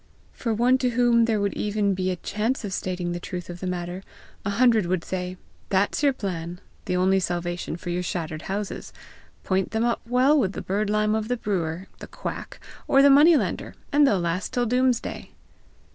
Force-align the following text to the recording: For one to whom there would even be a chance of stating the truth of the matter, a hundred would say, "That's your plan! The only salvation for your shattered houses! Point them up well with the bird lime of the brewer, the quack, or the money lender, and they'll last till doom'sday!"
For 0.33 0.51
one 0.51 0.79
to 0.79 0.89
whom 0.89 1.25
there 1.25 1.39
would 1.39 1.53
even 1.53 1.93
be 1.93 2.09
a 2.09 2.15
chance 2.15 2.65
of 2.65 2.73
stating 2.73 3.11
the 3.11 3.19
truth 3.19 3.51
of 3.51 3.59
the 3.59 3.67
matter, 3.67 4.01
a 4.43 4.49
hundred 4.49 4.87
would 4.87 5.03
say, 5.05 5.37
"That's 5.69 6.01
your 6.01 6.11
plan! 6.11 6.59
The 6.85 6.95
only 6.95 7.19
salvation 7.19 7.77
for 7.77 7.91
your 7.91 8.01
shattered 8.01 8.41
houses! 8.49 8.93
Point 9.43 9.69
them 9.69 9.83
up 9.85 10.01
well 10.07 10.39
with 10.39 10.53
the 10.53 10.61
bird 10.63 10.89
lime 10.89 11.13
of 11.13 11.27
the 11.27 11.37
brewer, 11.37 11.85
the 11.99 12.07
quack, 12.07 12.59
or 12.87 13.03
the 13.03 13.11
money 13.11 13.37
lender, 13.37 13.75
and 13.91 14.07
they'll 14.07 14.19
last 14.19 14.51
till 14.53 14.65
doom'sday!" 14.65 15.29